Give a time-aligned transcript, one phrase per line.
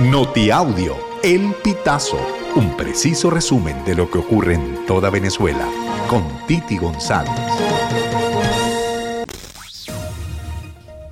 [0.00, 2.18] Notiaudio, El Pitazo,
[2.56, 5.68] un preciso resumen de lo que ocurre en toda Venezuela,
[6.10, 7.30] con Titi González.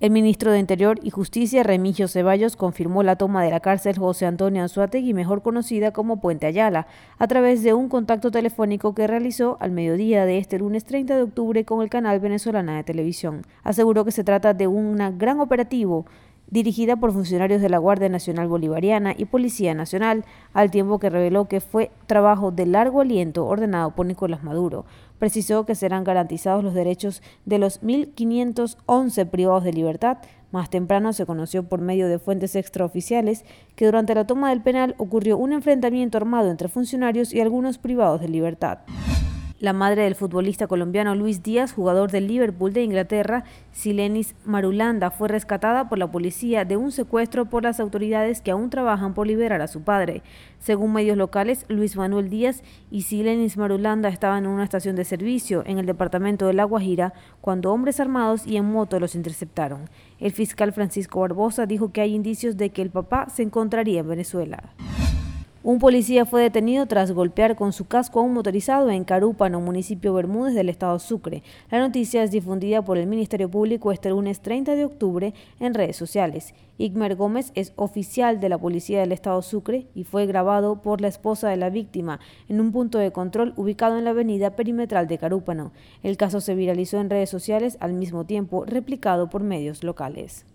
[0.00, 4.24] El ministro de Interior y Justicia, Remigio Ceballos, confirmó la toma de la cárcel José
[4.24, 6.86] Antonio Anzuategui, mejor conocida como Puente Ayala,
[7.18, 11.22] a través de un contacto telefónico que realizó al mediodía de este lunes 30 de
[11.22, 13.42] octubre con el canal venezolana de televisión.
[13.62, 16.06] Aseguró que se trata de un gran operativo
[16.50, 21.46] dirigida por funcionarios de la Guardia Nacional Bolivariana y Policía Nacional, al tiempo que reveló
[21.46, 24.84] que fue trabajo de largo aliento ordenado por Nicolás Maduro.
[25.18, 30.18] Precisó que serán garantizados los derechos de los 1.511 privados de libertad.
[30.50, 33.44] Más temprano se conoció por medio de fuentes extraoficiales
[33.76, 38.20] que durante la toma del penal ocurrió un enfrentamiento armado entre funcionarios y algunos privados
[38.20, 38.78] de libertad.
[39.60, 45.28] La madre del futbolista colombiano Luis Díaz, jugador del Liverpool de Inglaterra, Silenis Marulanda, fue
[45.28, 49.60] rescatada por la policía de un secuestro por las autoridades que aún trabajan por liberar
[49.60, 50.22] a su padre.
[50.60, 55.62] Según medios locales, Luis Manuel Díaz y Silenis Marulanda estaban en una estación de servicio
[55.66, 59.90] en el departamento de La Guajira cuando hombres armados y en moto los interceptaron.
[60.20, 64.08] El fiscal Francisco Barbosa dijo que hay indicios de que el papá se encontraría en
[64.08, 64.72] Venezuela.
[65.62, 70.14] Un policía fue detenido tras golpear con su casco a un motorizado en Carúpano, municipio
[70.14, 71.42] Bermúdez del estado Sucre.
[71.70, 75.96] La noticia es difundida por el Ministerio Público este lunes 30 de octubre en redes
[75.96, 76.54] sociales.
[76.78, 81.08] Igmer Gómez es oficial de la Policía del estado Sucre y fue grabado por la
[81.08, 85.18] esposa de la víctima en un punto de control ubicado en la avenida perimetral de
[85.18, 85.72] Carúpano.
[86.02, 90.46] El caso se viralizó en redes sociales al mismo tiempo replicado por medios locales.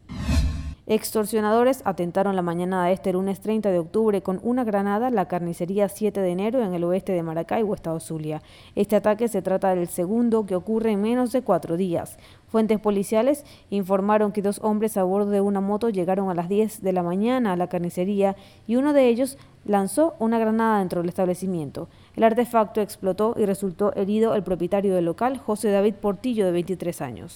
[0.88, 5.90] Extorsionadores atentaron la mañana de este lunes 30 de octubre con una granada la carnicería
[5.90, 8.44] 7 de enero en el oeste de Maracaibo, Estado Zulia.
[8.76, 12.20] Este ataque se trata del segundo que ocurre en menos de cuatro días.
[12.50, 16.84] Fuentes policiales informaron que dos hombres a bordo de una moto llegaron a las 10
[16.84, 18.36] de la mañana a la carnicería
[18.68, 21.90] y uno de ellos lanzó una granada dentro del establecimiento.
[22.16, 27.02] El artefacto explotó y resultó herido el propietario del local, José David Portillo, de 23
[27.02, 27.36] años.